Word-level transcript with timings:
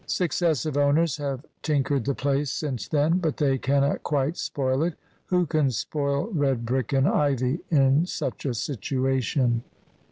Successive 0.07 0.77
owners 0.77 1.17
have 1.17 1.45
tinkered 1.61 2.05
the 2.05 2.15
place 2.15 2.49
since 2.51 2.87
then, 2.87 3.19
but 3.19 3.37
they 3.37 3.59
cannot 3.59 4.01
quite 4.01 4.35
spoil 4.35 4.81
it. 4.81 4.95
Who 5.27 5.45
can 5.45 5.69
spoil 5.69 6.27
red 6.33 6.65
brick 6.65 6.91
and 6.91 7.07
ivy, 7.07 7.59
in 7.69 8.07
such 8.07 8.47
a 8.47 8.55
situation? 8.55 9.61